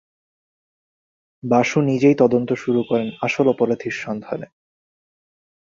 [1.43, 4.47] বাসু নিজেই তদন্ত শুরু করেন আসল অপরাধীর সন্ধানে।